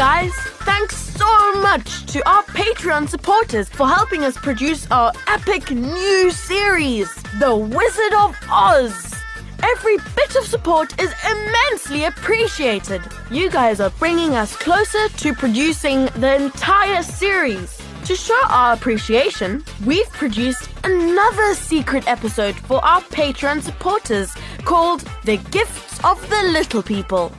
Guys! 0.00 0.32
Thanks 0.64 0.96
so 0.96 1.60
much 1.60 2.06
to 2.06 2.26
our 2.26 2.42
Patreon 2.44 3.06
supporters 3.06 3.68
for 3.68 3.86
helping 3.86 4.24
us 4.24 4.34
produce 4.34 4.90
our 4.90 5.12
epic 5.26 5.70
new 5.70 6.30
series, 6.30 7.12
The 7.38 7.54
Wizard 7.54 8.14
of 8.14 8.34
Oz. 8.50 9.14
Every 9.62 9.98
bit 10.16 10.36
of 10.36 10.46
support 10.46 10.98
is 10.98 11.12
immensely 11.30 12.04
appreciated. 12.04 13.02
You 13.30 13.50
guys 13.50 13.78
are 13.78 13.90
bringing 13.90 14.36
us 14.36 14.56
closer 14.56 15.06
to 15.10 15.34
producing 15.34 16.06
the 16.16 16.34
entire 16.34 17.02
series. 17.02 17.78
To 18.06 18.16
show 18.16 18.40
our 18.48 18.72
appreciation, 18.72 19.62
we've 19.84 20.10
produced 20.12 20.70
another 20.82 21.54
secret 21.54 22.08
episode 22.08 22.56
for 22.56 22.82
our 22.82 23.02
Patreon 23.02 23.60
supporters 23.60 24.32
called 24.64 25.02
The 25.26 25.36
Gifts 25.50 26.02
of 26.02 26.18
the 26.30 26.42
Little 26.44 26.82
People. 26.82 27.32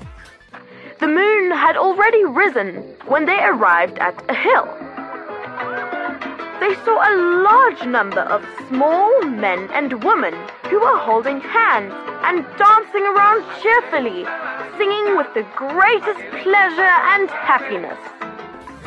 The 1.02 1.08
moon 1.08 1.31
had 1.62 1.78
already 1.78 2.26
risen 2.26 2.70
when 3.06 3.28
they 3.28 3.38
arrived 3.44 4.00
at 4.00 4.18
a 4.28 4.34
hill. 4.34 4.66
They 6.60 6.74
saw 6.84 6.98
a 7.06 7.14
large 7.44 7.86
number 7.86 8.22
of 8.22 8.44
small 8.68 9.22
men 9.26 9.70
and 9.72 10.04
women 10.04 10.34
who 10.70 10.80
were 10.80 10.98
holding 10.98 11.40
hands 11.40 11.94
and 12.24 12.44
dancing 12.58 13.06
around 13.14 13.46
cheerfully, 13.62 14.26
singing 14.80 15.16
with 15.16 15.32
the 15.36 15.46
greatest 15.56 16.24
pleasure 16.42 16.96
and 17.14 17.30
happiness. 17.30 18.00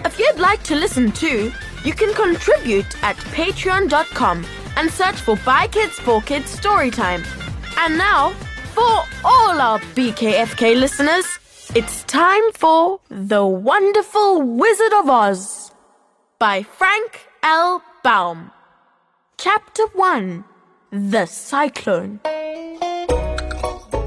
If 0.04 0.18
you'd 0.18 0.40
like 0.40 0.64
to 0.64 0.74
listen 0.74 1.12
too, 1.12 1.52
you 1.84 1.92
can 1.94 2.12
contribute 2.14 2.92
at 3.04 3.16
patreon.com 3.38 4.44
and 4.76 4.90
search 4.90 5.20
for 5.20 5.36
By 5.44 5.68
Kids 5.68 5.94
for 6.00 6.20
Kids 6.22 6.58
Storytime. 6.58 7.24
And 7.78 7.96
now, 7.96 8.30
for 8.74 9.04
all 9.24 9.60
our 9.60 9.78
BKFK 9.94 10.74
listeners, 10.74 11.38
it's 11.74 12.04
time 12.04 12.52
for 12.52 13.00
The 13.08 13.44
Wonderful 13.44 14.42
Wizard 14.42 14.92
of 14.92 15.08
Oz 15.08 15.72
by 16.38 16.62
Frank 16.62 17.26
L. 17.42 17.82
Baum. 18.04 18.52
Chapter 19.38 19.84
1 19.88 20.44
The 20.92 21.26
Cyclone. 21.26 22.20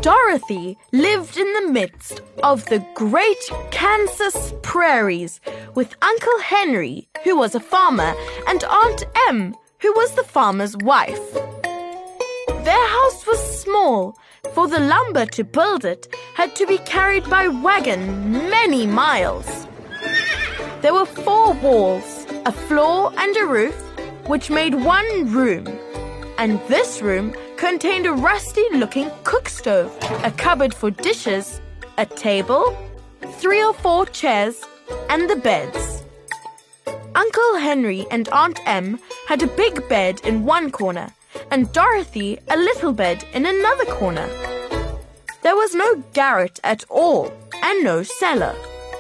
Dorothy 0.02 0.78
lived 0.94 1.38
in 1.38 1.52
the 1.54 1.70
midst 1.70 2.22
of 2.42 2.64
the 2.68 2.86
great 2.96 3.50
Kansas 3.72 4.54
prairies 4.62 5.42
with 5.76 5.94
Uncle 6.02 6.40
Henry, 6.40 7.10
who 7.26 7.36
was 7.36 7.54
a 7.54 7.60
farmer, 7.60 8.14
and 8.48 8.64
Aunt 8.64 9.04
Em, 9.28 9.54
who 9.80 9.92
was 9.92 10.12
the 10.14 10.24
farmer's 10.24 10.78
wife. 10.78 11.34
Their 12.64 12.88
house 12.88 13.28
was 13.28 13.62
small, 13.62 14.18
for 14.54 14.68
the 14.68 14.80
lumber 14.80 15.26
to 15.26 15.44
build 15.44 15.86
it 15.86 16.14
had 16.36 16.56
to 16.56 16.66
be 16.68 16.78
carried 16.80 17.30
by 17.30 17.48
wagon 17.48 18.32
many 18.50 18.86
miles. 18.88 19.68
There 20.82 20.94
were 20.94 21.06
four 21.06 21.54
walls, 21.54 22.26
a 22.46 22.52
floor, 22.52 23.12
and 23.18 23.36
a 23.38 23.46
roof, 23.46 23.76
which 24.28 24.50
made 24.50 24.76
one 24.76 25.32
room. 25.32 25.68
And 26.38 26.60
this 26.68 27.02
room 27.02 27.36
contained 27.58 28.06
a 28.06 28.14
rusty 28.14 28.66
looking 28.74 29.10
cook 29.24 29.50
stove, 29.50 29.96
a 30.24 30.32
cupboard 30.32 30.74
for 30.74 30.92
dishes, 30.92 31.60
a 31.98 32.06
table, 32.06 32.78
three 33.40 33.64
or 33.64 33.74
four 33.74 34.06
chairs, 34.06 34.64
and 35.10 35.30
the 35.30 35.36
beds. 35.36 36.04
Uncle 37.16 37.56
Henry 37.56 38.06
and 38.12 38.30
Aunt 38.30 38.60
Em 38.68 39.00
had 39.28 39.42
a 39.42 39.48
big 39.48 39.88
bed 39.90 40.22
in 40.24 40.46
one 40.46 40.70
corner, 40.70 41.12
and 41.52 41.72
Dorothy 41.72 42.40
a 42.50 42.58
little 42.58 42.94
bed 42.94 43.24
in 43.34 43.46
another 43.46 43.86
corner. 43.86 44.28
There 45.42 45.56
was 45.56 45.76
no 45.76 46.04
garret 46.14 46.60
at 46.64 46.84
all, 46.90 47.32
and 47.64 47.84
no 47.84 48.04
cellar, 48.04 48.56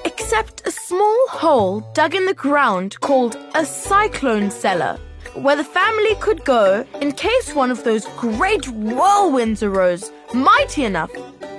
except 0.05 0.65
a 0.65 0.71
small 0.71 1.27
hole 1.27 1.81
dug 1.93 2.15
in 2.15 2.25
the 2.25 2.33
ground 2.33 2.99
called 3.01 3.37
a 3.55 3.65
cyclone 3.65 4.51
cellar, 4.51 4.97
where 5.35 5.55
the 5.55 5.63
family 5.63 6.15
could 6.15 6.43
go 6.45 6.85
in 7.01 7.11
case 7.11 7.53
one 7.53 7.71
of 7.71 7.83
those 7.83 8.05
great 8.17 8.65
whirlwinds 8.65 9.61
arose, 9.61 10.11
mighty 10.33 10.85
enough 10.85 11.11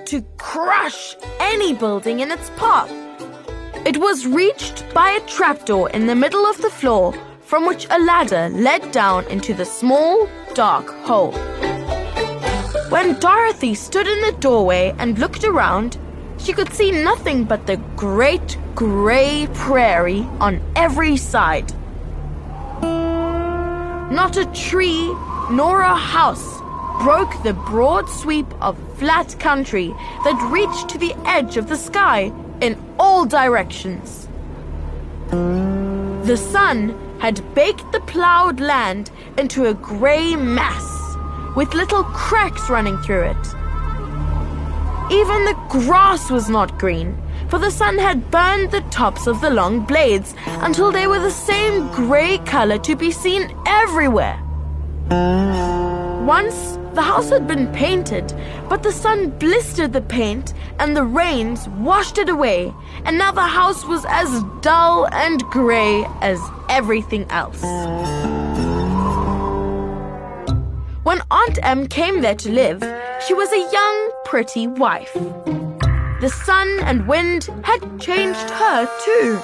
to 0.07 0.23
crush 0.39 1.15
any 1.39 1.75
building 1.75 2.21
in 2.21 2.31
its 2.31 2.51
path. 2.51 2.91
It 3.87 3.99
was 3.99 4.27
reached 4.27 4.85
by 4.93 5.11
a 5.11 5.27
trapdoor 5.27 5.91
in 5.91 6.07
the 6.07 6.15
middle 6.15 6.47
of 6.47 6.61
the 6.63 6.71
floor 6.71 7.15
from 7.49 7.65
which 7.65 7.87
a 7.89 7.99
ladder 8.01 8.51
led 8.51 8.93
down 8.93 9.27
into 9.29 9.55
the 9.55 9.65
small, 9.65 10.29
dark 10.53 10.91
hole. 11.07 11.33
When 12.91 13.19
Dorothy 13.21 13.75
stood 13.75 14.07
in 14.07 14.21
the 14.21 14.37
doorway 14.39 14.95
and 14.99 15.19
looked 15.19 15.45
around, 15.45 15.97
she 16.37 16.53
could 16.53 16.71
see 16.75 16.91
nothing 16.91 17.45
but 17.45 17.67
the 17.67 17.79
great 17.97 18.59
gray 18.75 19.49
prairie 19.55 20.29
on 20.41 20.61
every 20.77 21.17
side. 21.17 21.73
Not 22.83 24.37
a 24.37 24.45
tree 24.53 25.07
nor 25.51 25.81
a 25.81 25.97
house 25.97 26.61
broke 27.03 27.43
the 27.45 27.55
broad 27.55 28.11
sweep 28.11 28.53
of 28.61 28.77
flat 28.99 29.41
country 29.41 29.89
that 30.25 30.51
reached 30.53 30.91
to 30.91 30.99
the 30.99 31.15
edge 31.25 31.57
of 31.57 31.71
the 31.71 31.77
sky 31.77 32.31
in 32.61 32.77
all 32.99 33.25
directions. 33.25 34.29
The 35.31 36.37
sun 36.37 37.08
had 37.19 37.55
baked 37.55 37.91
the 37.93 38.01
plowed 38.01 38.61
land 38.61 39.11
into 39.37 39.67
a 39.67 39.75
gray 39.75 40.37
mass 40.37 41.17
with 41.57 41.75
little 41.75 42.05
cracks 42.05 42.71
running 42.71 42.97
through 42.99 43.23
it. 43.23 43.47
Even 45.11 45.45
the 45.45 45.57
grass 45.69 46.31
was 46.31 46.49
not 46.49 46.79
green, 46.79 47.17
for 47.49 47.59
the 47.59 47.71
sun 47.71 47.99
had 47.99 48.31
burned 48.31 48.71
the 48.71 48.83
tops 48.91 49.27
of 49.27 49.41
the 49.41 49.51
long 49.51 49.81
blades 49.81 50.35
until 50.47 50.93
they 50.93 51.07
were 51.07 51.19
the 51.19 51.31
same 51.31 51.91
gray 51.93 52.39
color 52.39 52.79
to 52.79 52.95
be 52.95 53.11
seen 53.11 53.55
everywhere. 53.67 54.39
Once 55.11 56.78
the 56.99 57.03
house 57.03 57.31
had 57.31 57.47
been 57.47 57.71
painted, 57.73 58.35
but 58.69 58.83
the 58.83 58.91
sun 58.91 59.31
blistered 59.39 59.93
the 59.93 60.01
paint 60.01 60.53
and 60.81 60.97
the 60.97 61.05
rains 61.05 61.69
washed 61.69 62.19
it 62.19 62.29
away, 62.29 62.75
and 63.05 63.17
now 63.17 63.31
the 63.31 63.41
house 63.41 63.85
was 63.85 64.05
as 64.09 64.43
dull 64.63 65.07
and 65.13 65.41
gray 65.45 66.05
as 66.23 66.41
everything 66.69 67.25
else. 67.31 67.63
When 71.05 71.23
Aunt 71.31 71.61
Em 71.63 71.87
came 71.87 72.21
there 72.21 72.35
to 72.35 72.51
live, 72.51 72.81
she 73.25 73.33
was 73.33 73.53
a 73.53 73.71
young, 73.71 74.11
pretty 74.25 74.67
wife. 74.67 75.15
The 76.21 76.35
sun 76.45 76.69
and 76.81 77.07
wind 77.07 77.45
had 77.63 78.01
changed 78.01 78.51
her 78.51 78.87
too. 79.05 79.39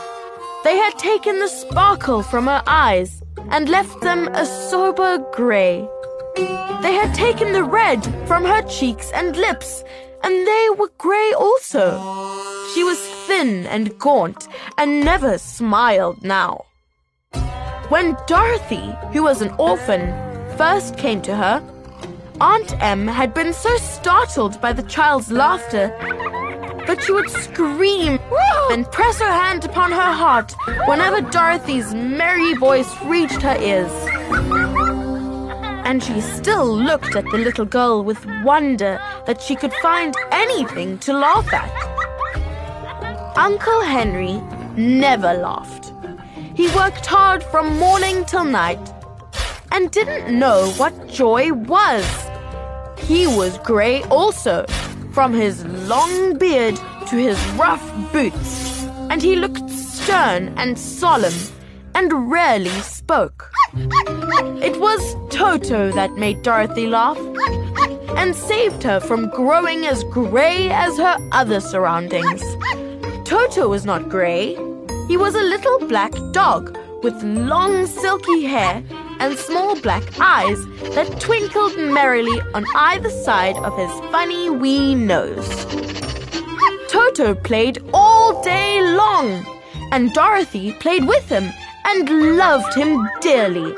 They 0.64 0.76
had 0.76 0.98
taken 0.98 1.38
the 1.38 1.46
sparkle 1.46 2.24
from 2.24 2.46
her 2.46 2.64
eyes 2.66 3.22
and 3.50 3.68
left 3.68 4.00
them 4.00 4.26
a 4.34 4.44
sober 4.44 5.18
gray. 5.30 5.88
They 6.36 6.94
had 6.94 7.14
taken 7.14 7.52
the 7.52 7.64
red 7.64 8.04
from 8.26 8.44
her 8.44 8.62
cheeks 8.62 9.10
and 9.12 9.36
lips, 9.36 9.84
and 10.22 10.46
they 10.46 10.68
were 10.76 10.90
gray 10.98 11.32
also. 11.32 11.98
She 12.74 12.82
was 12.82 12.98
thin 13.26 13.66
and 13.66 13.98
gaunt 13.98 14.48
and 14.78 15.04
never 15.04 15.38
smiled 15.38 16.22
now. 16.22 16.64
When 17.88 18.16
Dorothy, 18.26 18.96
who 19.12 19.22
was 19.22 19.42
an 19.42 19.54
orphan, 19.58 20.12
first 20.56 20.96
came 20.96 21.22
to 21.22 21.36
her, 21.36 21.62
Aunt 22.40 22.74
Em 22.82 23.06
had 23.06 23.32
been 23.32 23.52
so 23.52 23.76
startled 23.76 24.60
by 24.60 24.72
the 24.72 24.82
child's 24.82 25.30
laughter 25.30 25.88
that 26.86 27.02
she 27.02 27.12
would 27.12 27.30
scream 27.30 28.18
and 28.70 28.90
press 28.90 29.20
her 29.20 29.32
hand 29.32 29.64
upon 29.64 29.92
her 29.92 30.12
heart 30.12 30.54
whenever 30.86 31.20
Dorothy's 31.20 31.94
merry 31.94 32.54
voice 32.54 32.92
reached 33.04 33.40
her 33.42 33.56
ears. 33.60 34.73
And 35.84 36.02
she 36.02 36.20
still 36.20 36.76
looked 36.76 37.14
at 37.14 37.24
the 37.30 37.38
little 37.38 37.66
girl 37.66 38.02
with 38.02 38.24
wonder 38.42 39.00
that 39.26 39.40
she 39.40 39.54
could 39.54 39.72
find 39.74 40.14
anything 40.32 40.98
to 41.00 41.12
laugh 41.12 41.52
at. 41.52 41.70
Uncle 43.36 43.82
Henry 43.82 44.40
never 44.76 45.34
laughed. 45.34 45.92
He 46.54 46.68
worked 46.68 47.04
hard 47.04 47.42
from 47.42 47.78
morning 47.78 48.24
till 48.24 48.44
night 48.44 48.92
and 49.72 49.90
didn't 49.90 50.38
know 50.38 50.70
what 50.76 51.08
joy 51.08 51.52
was. 51.52 52.06
He 52.98 53.26
was 53.26 53.58
grey 53.58 54.02
also, 54.04 54.64
from 55.12 55.32
his 55.32 55.64
long 55.64 56.38
beard 56.38 56.76
to 57.08 57.16
his 57.16 57.38
rough 57.50 57.84
boots, 58.12 58.84
and 59.10 59.20
he 59.20 59.36
looked 59.36 59.68
stern 59.68 60.54
and 60.56 60.78
solemn 60.78 61.34
and 61.94 62.30
rarely 62.30 62.80
spoke. 62.80 63.50
It 63.74 64.80
was 64.80 65.16
Toto 65.30 65.92
that 65.92 66.12
made 66.12 66.42
Dorothy 66.42 66.86
laugh 66.86 67.18
and 68.16 68.34
saved 68.34 68.82
her 68.82 69.00
from 69.00 69.30
growing 69.30 69.86
as 69.86 70.04
grey 70.04 70.70
as 70.70 70.96
her 70.96 71.16
other 71.32 71.60
surroundings. 71.60 72.42
Toto 73.24 73.68
was 73.68 73.84
not 73.84 74.08
grey. 74.08 74.54
He 75.08 75.16
was 75.16 75.34
a 75.34 75.42
little 75.42 75.78
black 75.88 76.12
dog 76.32 76.76
with 77.02 77.22
long 77.22 77.86
silky 77.86 78.44
hair 78.44 78.82
and 79.20 79.36
small 79.36 79.78
black 79.80 80.02
eyes 80.20 80.64
that 80.94 81.20
twinkled 81.20 81.76
merrily 81.76 82.40
on 82.54 82.64
either 82.74 83.10
side 83.10 83.56
of 83.56 83.76
his 83.76 83.90
funny 84.10 84.50
wee 84.50 84.94
nose. 84.94 85.66
Toto 86.88 87.34
played 87.34 87.82
all 87.92 88.42
day 88.42 88.80
long, 88.82 89.44
and 89.92 90.12
Dorothy 90.12 90.72
played 90.72 91.06
with 91.06 91.28
him 91.28 91.52
and 91.84 92.36
loved 92.36 92.74
him 92.74 93.08
dearly. 93.20 93.74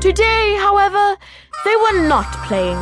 Today, 0.00 0.56
however, 0.58 1.16
they 1.64 1.76
were 1.76 2.08
not 2.08 2.30
playing. 2.46 2.78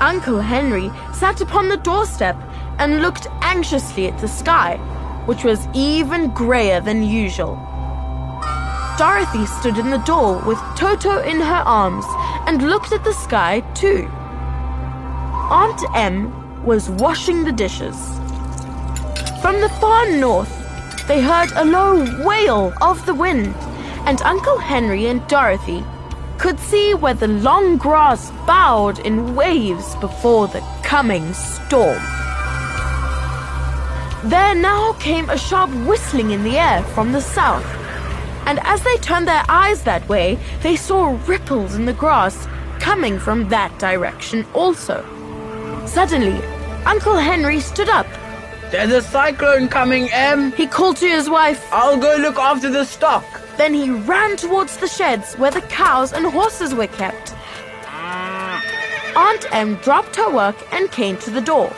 Uncle 0.00 0.40
Henry 0.40 0.90
sat 1.12 1.40
upon 1.40 1.68
the 1.68 1.76
doorstep 1.76 2.36
and 2.78 3.02
looked 3.02 3.26
anxiously 3.40 4.06
at 4.06 4.18
the 4.20 4.28
sky, 4.28 4.76
which 5.26 5.44
was 5.44 5.68
even 5.74 6.32
grayer 6.34 6.80
than 6.80 7.02
usual. 7.02 7.56
Dorothy 8.98 9.46
stood 9.46 9.78
in 9.78 9.90
the 9.90 10.04
door 10.06 10.42
with 10.46 10.58
Toto 10.76 11.22
in 11.22 11.40
her 11.40 11.62
arms 11.66 12.04
and 12.46 12.68
looked 12.68 12.92
at 12.92 13.04
the 13.04 13.14
sky 13.14 13.60
too. 13.74 14.08
Aunt 15.50 15.82
Em 15.94 16.64
was 16.64 16.90
washing 16.90 17.44
the 17.44 17.52
dishes. 17.52 17.96
From 19.40 19.60
the 19.60 19.72
far 19.80 20.10
north, 20.10 20.61
they 21.06 21.20
heard 21.20 21.50
a 21.54 21.64
low 21.64 22.04
wail 22.24 22.72
of 22.80 23.04
the 23.06 23.14
wind, 23.14 23.54
and 24.06 24.20
Uncle 24.22 24.58
Henry 24.58 25.06
and 25.06 25.26
Dorothy 25.28 25.84
could 26.38 26.58
see 26.58 26.94
where 26.94 27.14
the 27.14 27.28
long 27.28 27.76
grass 27.76 28.30
bowed 28.46 28.98
in 29.00 29.34
waves 29.34 29.94
before 29.96 30.48
the 30.48 30.60
coming 30.82 31.32
storm. 31.34 32.02
There 34.24 34.54
now 34.54 34.92
came 35.00 35.28
a 35.30 35.38
sharp 35.38 35.70
whistling 35.86 36.30
in 36.30 36.44
the 36.44 36.58
air 36.58 36.82
from 36.94 37.12
the 37.12 37.20
south, 37.20 37.66
and 38.46 38.58
as 38.60 38.82
they 38.82 38.96
turned 38.98 39.28
their 39.28 39.44
eyes 39.48 39.82
that 39.84 40.08
way, 40.08 40.38
they 40.62 40.76
saw 40.76 41.18
ripples 41.26 41.74
in 41.74 41.84
the 41.84 41.92
grass 41.92 42.46
coming 42.80 43.18
from 43.18 43.48
that 43.48 43.76
direction 43.78 44.44
also. 44.54 45.04
Suddenly, 45.86 46.42
Uncle 46.84 47.16
Henry 47.16 47.60
stood 47.60 47.88
up. 47.88 48.06
There's 48.72 48.90
a 48.90 49.02
cyclone 49.02 49.68
coming, 49.68 50.10
Em. 50.12 50.50
He 50.52 50.66
called 50.66 50.96
to 50.96 51.06
his 51.06 51.28
wife. 51.28 51.70
I'll 51.70 51.98
go 51.98 52.16
look 52.16 52.38
after 52.38 52.70
the 52.70 52.86
stock. 52.86 53.22
Then 53.58 53.74
he 53.74 53.90
ran 53.90 54.38
towards 54.38 54.78
the 54.78 54.88
sheds 54.88 55.34
where 55.34 55.50
the 55.50 55.60
cows 55.60 56.14
and 56.14 56.24
horses 56.24 56.74
were 56.74 56.86
kept. 56.86 57.34
Aunt 59.14 59.44
Em 59.52 59.74
dropped 59.82 60.16
her 60.16 60.30
work 60.30 60.56
and 60.72 60.90
came 60.90 61.18
to 61.18 61.28
the 61.28 61.42
door. 61.42 61.68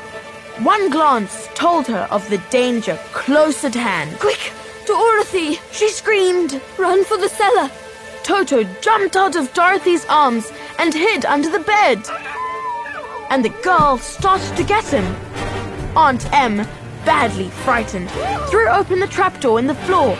One 0.62 0.88
glance 0.88 1.48
told 1.54 1.88
her 1.88 2.06
of 2.12 2.30
the 2.30 2.38
danger 2.50 2.96
close 3.12 3.64
at 3.64 3.74
hand. 3.74 4.16
Quick, 4.20 4.52
to 4.86 4.92
Dorothy! 4.92 5.58
She 5.72 5.88
screamed. 5.88 6.62
Run 6.78 7.04
for 7.04 7.16
the 7.16 7.28
cellar. 7.28 7.72
Toto 8.22 8.62
jumped 8.80 9.16
out 9.16 9.34
of 9.34 9.52
Dorothy's 9.52 10.06
arms 10.08 10.52
and 10.78 10.94
hid 10.94 11.24
under 11.24 11.50
the 11.50 11.58
bed. 11.58 11.98
And 13.30 13.44
the 13.44 13.56
girl 13.64 13.98
started 13.98 14.56
to 14.56 14.62
get 14.62 14.84
him. 14.84 15.04
Aunt 15.96 16.32
Em, 16.32 16.66
badly 17.04 17.50
frightened, 17.50 18.10
threw 18.50 18.68
open 18.68 19.00
the 19.00 19.06
trapdoor 19.06 19.58
in 19.58 19.66
the 19.66 19.74
floor 19.74 20.16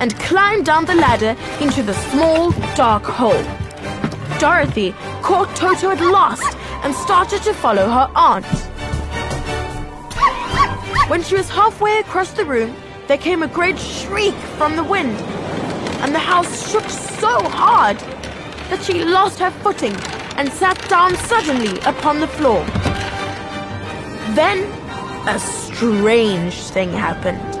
and 0.00 0.18
climbed 0.20 0.64
down 0.64 0.84
the 0.84 0.94
ladder 0.94 1.36
into 1.60 1.82
the 1.82 1.94
small, 1.94 2.52
dark 2.74 3.04
hole. 3.04 3.42
Dorothy 4.38 4.92
caught 5.22 5.54
Toto 5.56 5.90
at 5.90 6.00
last 6.00 6.56
and 6.84 6.94
started 6.94 7.42
to 7.42 7.52
follow 7.52 7.88
her 7.88 8.10
aunt. 8.14 8.46
When 11.08 11.22
she 11.22 11.34
was 11.34 11.48
halfway 11.48 11.98
across 11.98 12.32
the 12.32 12.44
room, 12.44 12.76
there 13.08 13.18
came 13.18 13.42
a 13.42 13.48
great 13.48 13.78
shriek 13.78 14.34
from 14.56 14.76
the 14.76 14.84
wind, 14.84 15.16
and 16.02 16.14
the 16.14 16.18
house 16.18 16.70
shook 16.70 16.88
so 16.88 17.42
hard 17.48 17.98
that 18.68 18.82
she 18.84 19.04
lost 19.04 19.38
her 19.38 19.50
footing 19.50 19.96
and 20.36 20.52
sat 20.52 20.78
down 20.88 21.16
suddenly 21.16 21.80
upon 21.80 22.20
the 22.20 22.28
floor. 22.28 22.62
Then 24.34 24.70
a 25.26 25.38
strange 25.38 26.54
thing 26.54 26.92
happened. 26.92 27.54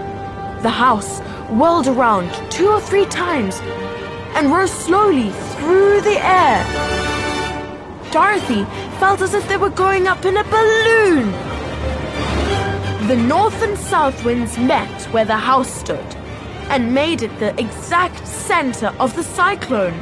The 0.62 0.70
house 0.70 1.20
whirled 1.50 1.88
around 1.88 2.30
two 2.50 2.68
or 2.68 2.80
three 2.80 3.06
times 3.06 3.60
and 4.34 4.52
rose 4.52 4.70
slowly 4.70 5.30
through 5.30 6.00
the 6.02 6.18
air. 6.24 6.64
Dorothy 8.10 8.64
felt 8.98 9.20
as 9.20 9.34
if 9.34 9.46
they 9.48 9.56
were 9.56 9.70
going 9.70 10.06
up 10.06 10.24
in 10.24 10.36
a 10.36 10.44
balloon. 10.44 11.30
The 13.08 13.16
north 13.16 13.62
and 13.62 13.76
south 13.78 14.24
winds 14.24 14.58
met 14.58 15.02
where 15.12 15.24
the 15.24 15.36
house 15.36 15.72
stood 15.72 16.14
and 16.68 16.94
made 16.94 17.22
it 17.22 17.38
the 17.38 17.58
exact 17.58 18.26
center 18.26 18.88
of 18.98 19.14
the 19.16 19.22
cyclone. 19.22 19.94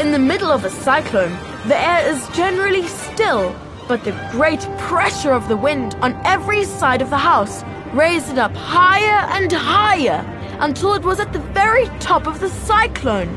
In 0.00 0.12
the 0.12 0.18
middle 0.18 0.50
of 0.50 0.64
a 0.64 0.70
cyclone, 0.70 1.32
the 1.68 1.78
air 1.78 2.12
is 2.12 2.28
generally 2.30 2.86
still, 2.86 3.54
but 3.88 4.02
the 4.04 4.28
great 4.32 4.60
pressure 4.78 5.32
of 5.32 5.48
the 5.48 5.56
wind 5.56 5.94
on 6.00 6.20
every 6.24 6.64
side 6.64 7.02
of 7.02 7.10
the 7.10 7.16
house 7.16 7.62
raised 7.92 8.30
it 8.30 8.38
up 8.38 8.54
higher 8.54 9.28
and 9.32 9.52
higher 9.52 10.24
until 10.60 10.94
it 10.94 11.02
was 11.02 11.20
at 11.20 11.32
the 11.32 11.38
very 11.38 11.86
top 12.00 12.26
of 12.26 12.40
the 12.40 12.48
cyclone. 12.48 13.28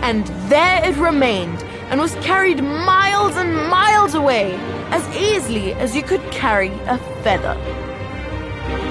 And 0.00 0.26
there 0.48 0.84
it 0.84 0.96
remained 0.96 1.62
and 1.90 2.00
was 2.00 2.14
carried 2.16 2.62
miles 2.62 3.36
and 3.36 3.54
miles 3.68 4.14
away 4.14 4.54
as 4.90 5.16
easily 5.16 5.74
as 5.74 5.94
you 5.94 6.02
could 6.02 6.22
carry 6.30 6.70
a 6.86 6.98
feather. 7.22 7.56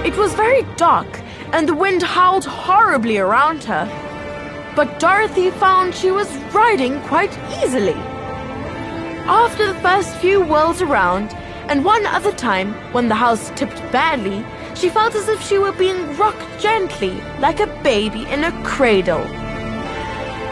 It 0.05 0.15
was 0.17 0.33
very 0.33 0.63
dark 0.75 1.21
and 1.51 1.67
the 1.67 1.75
wind 1.75 2.03
howled 2.03 2.45
horribly 2.45 3.17
around 3.17 3.63
her. 3.63 3.85
But 4.75 4.99
Dorothy 4.99 5.49
found 5.51 5.93
she 5.93 6.11
was 6.11 6.29
riding 6.53 7.01
quite 7.01 7.37
easily. 7.63 8.10
After 9.25 9.67
the 9.67 9.79
first 9.81 10.15
few 10.17 10.43
whirls 10.43 10.81
around, 10.81 11.33
and 11.69 11.85
one 11.85 12.05
other 12.07 12.31
time 12.31 12.73
when 12.91 13.07
the 13.07 13.15
house 13.15 13.51
tipped 13.55 13.79
badly, 13.91 14.43
she 14.75 14.89
felt 14.89 15.13
as 15.13 15.29
if 15.29 15.41
she 15.47 15.59
were 15.59 15.71
being 15.71 16.17
rocked 16.17 16.59
gently, 16.59 17.21
like 17.39 17.59
a 17.59 17.67
baby 17.83 18.23
in 18.23 18.43
a 18.43 18.63
cradle. 18.63 19.23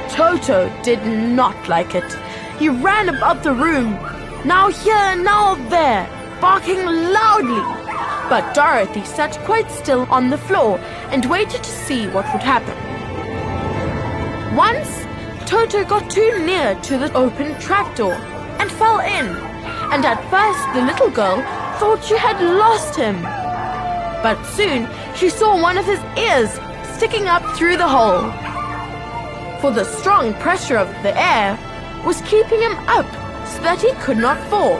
Toto 0.09 0.71
did 0.83 1.03
not 1.05 1.67
like 1.67 1.95
it. 1.95 2.13
He 2.59 2.69
ran 2.69 3.09
about 3.09 3.43
the 3.43 3.53
room, 3.53 3.93
now 4.45 4.69
here, 4.69 5.15
now 5.15 5.55
there, 5.69 6.07
barking 6.39 6.85
loudly. 6.85 7.63
But 8.29 8.53
Dorothy 8.53 9.03
sat 9.03 9.37
quite 9.45 9.71
still 9.71 10.05
on 10.11 10.29
the 10.29 10.37
floor 10.37 10.77
and 11.09 11.25
waited 11.25 11.63
to 11.63 11.69
see 11.69 12.07
what 12.07 12.31
would 12.31 12.43
happen. 12.43 12.77
Once, 14.55 15.05
Toto 15.49 15.83
got 15.83 16.09
too 16.11 16.45
near 16.45 16.75
to 16.81 16.97
the 16.99 17.11
open 17.13 17.59
trapdoor 17.59 18.15
and 18.69 18.77
fell 18.77 18.99
in. 18.99 19.27
And 19.91 20.05
at 20.05 20.21
first, 20.29 20.61
the 20.73 20.85
little 20.85 21.09
girl 21.09 21.37
thought 21.79 22.03
she 22.03 22.17
had 22.17 22.39
lost 22.41 22.95
him. 22.95 23.21
But 24.21 24.43
soon, 24.45 24.87
she 25.15 25.29
saw 25.29 25.61
one 25.61 25.77
of 25.77 25.85
his 25.85 25.99
ears 26.17 26.51
sticking 26.95 27.27
up 27.27 27.43
through 27.55 27.77
the 27.77 27.87
hole. 27.87 28.31
For 29.61 29.71
the 29.71 29.83
strong 29.83 30.33
pressure 30.35 30.77
of 30.77 30.89
the 31.03 31.17
air 31.19 31.57
was 32.05 32.21
keeping 32.21 32.61
him 32.61 32.77
up 32.87 33.09
so 33.47 33.61
that 33.61 33.81
he 33.81 33.91
could 34.03 34.17
not 34.17 34.37
fall. 34.49 34.77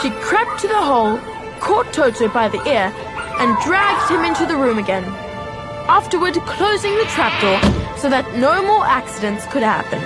She 0.00 0.10
crept 0.20 0.60
to 0.60 0.68
the 0.68 0.74
hole, 0.74 1.18
caught 1.60 1.92
Toto 1.92 2.28
by 2.28 2.48
the 2.48 2.62
ear, 2.68 2.92
and 3.38 3.56
dragged 3.62 4.10
him 4.10 4.24
into 4.24 4.46
the 4.46 4.56
room 4.56 4.78
again. 4.78 5.04
Afterward, 5.88 6.34
closing 6.34 6.94
the 6.96 7.04
trapdoor 7.04 7.60
so 7.98 8.08
that 8.08 8.34
no 8.36 8.62
more 8.66 8.84
accidents 8.84 9.46
could 9.46 9.62
happen. 9.62 10.00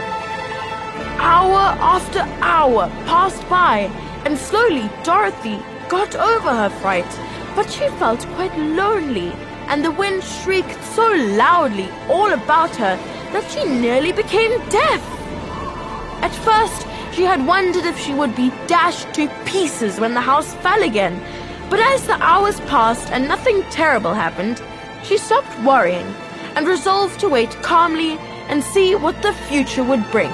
Hour 1.19 1.77
after 1.81 2.21
hour 2.41 2.89
passed 3.07 3.49
by, 3.49 3.91
and 4.25 4.39
slowly 4.39 4.91
Dorothy 5.03 5.61
got 5.89 6.15
over 6.15 6.55
her 6.55 6.69
fright, 6.69 7.07
but 7.55 7.71
she 7.71 7.89
felt 7.99 8.27
quite 8.35 8.57
lonely, 8.59 9.33
and 9.69 9.85
the 9.85 9.91
wind 9.91 10.23
shrieked 10.23 10.83
so 10.85 11.07
loudly 11.37 11.89
all 12.09 12.33
about 12.33 12.75
her 12.77 12.97
that 13.33 13.51
she 13.51 13.65
nearly 13.65 14.13
became 14.13 14.51
deaf. 14.69 15.03
At 16.23 16.35
first, 16.35 16.87
she 17.15 17.23
had 17.23 17.47
wondered 17.47 17.87
if 17.87 17.99
she 17.99 18.15
would 18.15 18.37
be 18.37 18.53
dashed 18.67 19.13
to 19.15 19.29
pieces 19.47 19.99
when 19.99 20.15
the 20.15 20.21
house 20.21 20.55
fell 20.57 20.83
again, 20.83 21.21
but 21.71 21.81
as 21.81 22.07
the 22.07 22.23
hours 22.23 22.61
passed 22.61 23.11
and 23.11 23.27
nothing 23.27 23.63
terrible 23.71 24.15
happened, 24.15 24.63
she 25.03 25.19
stopped 25.19 25.61
worrying 25.65 26.07
and 26.55 26.67
resolved 26.67 27.19
to 27.21 27.29
wait 27.29 27.51
calmly 27.63 28.19
and 28.49 28.63
see 28.63 28.95
what 28.95 29.21
the 29.23 29.33
future 29.33 29.83
would 29.83 30.09
bring. 30.11 30.31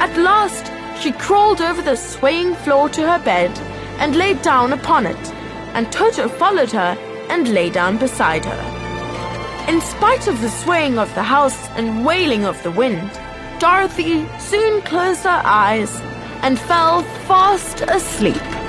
At 0.00 0.16
last, 0.16 0.72
She 1.00 1.12
crawled 1.12 1.62
over 1.62 1.80
the 1.80 1.96
swaying 1.96 2.54
floor 2.56 2.90
to 2.90 3.06
her 3.10 3.18
bed 3.24 3.58
and 3.98 4.14
lay 4.16 4.34
down 4.34 4.74
upon 4.74 5.06
it, 5.06 5.32
and 5.72 5.90
Toto 5.90 6.28
followed 6.28 6.70
her 6.72 6.94
and 7.30 7.48
lay 7.48 7.70
down 7.70 7.96
beside 7.96 8.44
her. 8.44 9.66
In 9.66 9.80
spite 9.80 10.28
of 10.28 10.42
the 10.42 10.50
swaying 10.50 10.98
of 10.98 11.14
the 11.14 11.22
house 11.22 11.68
and 11.70 12.04
wailing 12.04 12.44
of 12.44 12.62
the 12.62 12.70
wind, 12.70 13.10
Dorothy 13.58 14.28
soon 14.38 14.82
closed 14.82 15.22
her 15.22 15.40
eyes 15.42 16.02
and 16.42 16.58
fell 16.58 17.02
fast 17.26 17.80
asleep. 17.88 18.59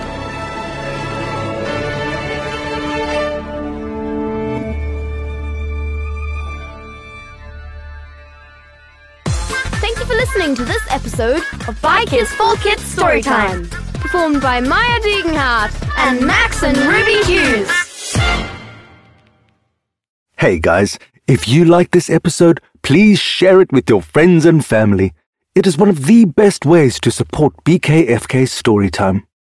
Thank 9.91 10.07
you 10.07 10.15
for 10.15 10.21
listening 10.21 10.55
to 10.55 10.63
this 10.63 10.81
episode 10.89 11.43
of 11.67 11.81
By 11.81 12.05
Kids 12.05 12.31
for 12.31 12.55
Kids 12.55 12.81
Storytime. 12.95 13.69
Performed 13.95 14.41
by 14.41 14.61
Maya 14.61 14.99
Degenhardt 15.01 15.97
and 15.97 16.25
Max 16.25 16.63
and 16.63 16.77
Ruby 16.77 17.21
Hughes. 17.25 17.69
Hey 20.37 20.59
guys, 20.59 20.97
if 21.27 21.45
you 21.45 21.65
like 21.65 21.91
this 21.91 22.09
episode, 22.09 22.61
please 22.83 23.19
share 23.19 23.59
it 23.59 23.73
with 23.73 23.89
your 23.89 24.01
friends 24.01 24.45
and 24.45 24.65
family. 24.65 25.11
It 25.55 25.67
is 25.67 25.77
one 25.77 25.89
of 25.89 26.05
the 26.05 26.23
best 26.23 26.65
ways 26.65 26.97
to 27.01 27.11
support 27.11 27.53
BKFK 27.65 28.43
Storytime. 28.43 29.23